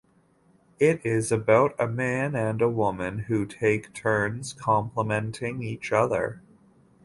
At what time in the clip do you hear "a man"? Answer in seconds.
1.79-2.33